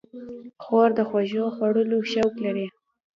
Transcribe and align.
خور 0.63 0.89
د 0.97 0.99
خوږو 1.09 1.45
خوړلو 1.55 1.97
شوق 2.11 2.33
لري. 2.45 2.67